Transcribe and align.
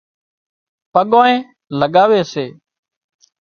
پڳانئي 0.93 1.35
لڳاوي 1.79 2.19
سي 2.31 2.45